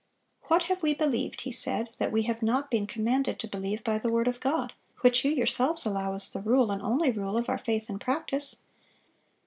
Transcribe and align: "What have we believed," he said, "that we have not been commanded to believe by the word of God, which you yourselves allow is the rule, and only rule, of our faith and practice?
"What 0.45 0.63
have 0.63 0.81
we 0.81 0.95
believed," 0.95 1.41
he 1.41 1.51
said, 1.51 1.89
"that 1.99 2.11
we 2.11 2.23
have 2.23 2.41
not 2.41 2.71
been 2.71 2.87
commanded 2.87 3.37
to 3.37 3.47
believe 3.47 3.83
by 3.83 3.99
the 3.99 4.09
word 4.09 4.27
of 4.27 4.39
God, 4.39 4.73
which 5.01 5.23
you 5.23 5.29
yourselves 5.29 5.85
allow 5.85 6.15
is 6.15 6.27
the 6.31 6.41
rule, 6.41 6.71
and 6.71 6.81
only 6.81 7.11
rule, 7.11 7.37
of 7.37 7.47
our 7.47 7.59
faith 7.59 7.87
and 7.87 8.01
practice? 8.01 8.63